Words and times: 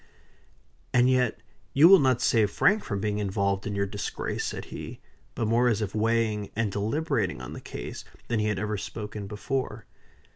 "And 0.95 1.07
yet 1.11 1.43
you 1.73 1.87
will 1.87 1.99
not 1.99 2.23
save 2.23 2.49
Frank 2.49 2.83
from 2.83 2.99
being 2.99 3.19
involved 3.19 3.67
in 3.67 3.75
your 3.75 3.85
disgrace," 3.85 4.43
said 4.45 4.65
he; 4.73 4.99
but 5.35 5.47
more 5.47 5.67
as 5.67 5.79
if 5.79 5.93
weighing 5.93 6.49
and 6.55 6.71
deliberating 6.71 7.39
on 7.39 7.53
the 7.53 7.61
case 7.61 8.03
than 8.27 8.39
he 8.39 8.47
had 8.47 8.57
ever 8.57 8.79
spoken 8.79 9.27
before. 9.27 9.85